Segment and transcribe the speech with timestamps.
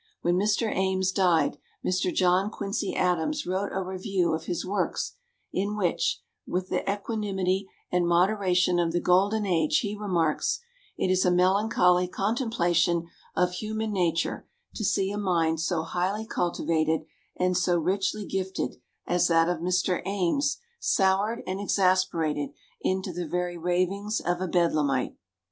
[0.23, 0.67] When Mr.
[0.75, 2.11] Ames died, Mr.
[2.11, 5.13] John Quincy Adams wrote a review of his works,
[5.53, 10.59] in which, with the equanimity and moderation of the golden age, he remarks,
[10.97, 17.01] "It is a melancholy contemplation of human nature to see a mind so highly cultivated
[17.35, 20.01] and so richly gifted as that of Mr.
[20.05, 22.49] Ames soured and exasperated
[22.81, 25.15] into the very ravings of a bedlamite."